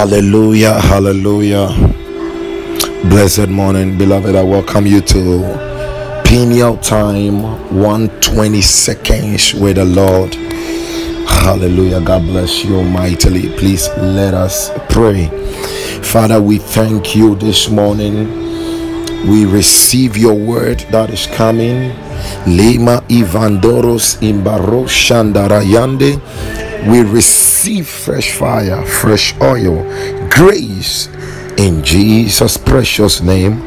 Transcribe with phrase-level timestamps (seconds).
[0.00, 1.68] Hallelujah, hallelujah.
[3.10, 4.34] Blessed morning, beloved.
[4.34, 7.42] I welcome you to Peniel Time
[7.76, 10.34] 120 seconds with the Lord.
[11.28, 12.00] Hallelujah.
[12.00, 13.50] God bless you mightily.
[13.58, 15.26] Please let us pray.
[16.02, 18.26] Father, we thank you this morning.
[19.28, 21.90] We receive your word that is coming.
[22.46, 26.20] Lema Ivandoros Imbaro Shandarayande
[26.88, 29.82] we receive fresh fire, fresh oil,
[30.30, 31.08] grace
[31.58, 33.60] in Jesus' precious name.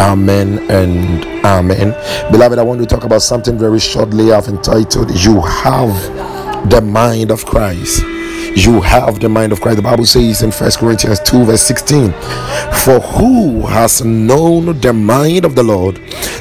[0.00, 1.92] Amen and amen.
[2.32, 4.32] Beloved, I want to talk about something very shortly.
[4.32, 8.02] I've entitled You Have the Mind of Christ
[8.56, 9.76] you have the mind of Christ.
[9.76, 12.10] The Bible says in First Corinthians 2, verse 16,
[12.84, 15.98] For who has known the mind of the Lord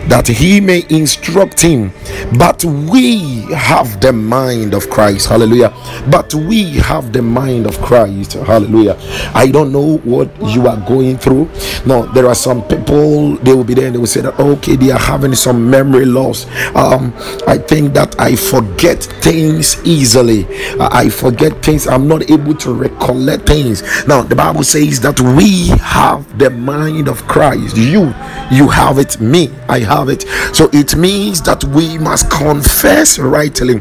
[0.08, 1.92] that he may instruct him?
[2.38, 5.28] But we have the mind of Christ.
[5.28, 5.74] Hallelujah.
[6.10, 8.34] But we have the mind of Christ.
[8.34, 8.98] Hallelujah.
[9.34, 11.50] I don't know what you are going through.
[11.86, 14.76] No, there are some people, they will be there and they will say that, okay,
[14.76, 16.46] they are having some memory loss.
[16.76, 17.14] Um,
[17.48, 20.46] I think that I forget things easily.
[20.80, 21.88] I forget things.
[21.88, 23.84] I'm not able to recollect things.
[24.08, 27.78] Now, the Bible says that we have the mind of Christ.
[27.78, 28.14] You,
[28.52, 29.20] you have it.
[29.20, 30.24] Me, I have it.
[30.54, 33.76] So it means that we must confess rightly.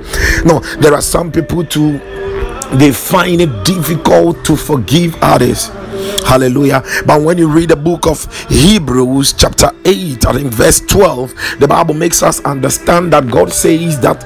[0.45, 1.99] No, there are some people too,
[2.75, 5.71] they find it difficult to forgive others
[6.25, 6.83] Hallelujah.
[7.07, 11.69] But when you read the book of Hebrews, chapter 8, I think verse 12, the
[11.69, 14.25] Bible makes us understand that God says that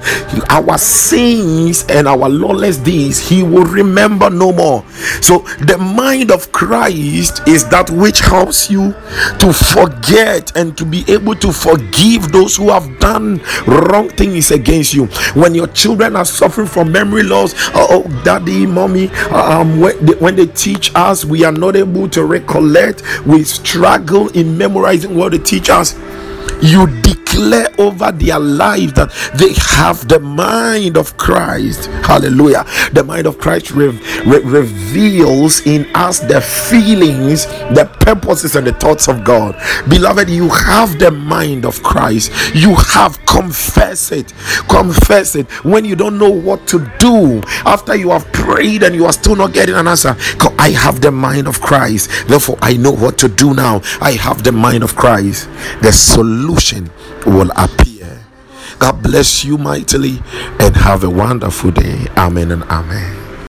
[0.51, 4.85] our sins and our lawless deeds He will remember no more.
[5.21, 8.93] So the mind of Christ is that which helps you
[9.41, 14.95] to forget and to be able to forgive those who have done wrong things against
[14.95, 15.07] you.
[15.35, 20.37] When your children are suffering from memory loss, oh, daddy, mommy, um, when they, when
[20.37, 25.39] they teach us, we are not able to recollect, we struggle in memorizing what they
[25.39, 25.95] teach us.
[26.63, 26.87] You
[27.39, 31.87] declare over their life that they have the mind of Christ.
[32.03, 32.65] Hallelujah.
[32.93, 38.73] The mind of Christ re- re- reveals in us the feelings, the purposes, and the
[38.73, 39.55] thoughts of God.
[39.89, 42.33] Beloved, you have the mind of Christ.
[42.55, 44.33] You have confess it.
[44.69, 45.49] Confess it.
[45.65, 49.37] When you don't know what to do, after you have prayed and you are still
[49.37, 50.17] not getting an answer,
[50.59, 52.11] I have the mind of Christ.
[52.27, 53.81] Therefore, I know what to do now.
[54.01, 55.49] I have the mind of Christ.
[55.83, 56.91] The solution
[57.29, 58.25] will appear.
[58.79, 60.21] God bless you mightily
[60.61, 62.07] and have a wonderful day.
[62.17, 63.18] Amen and amen.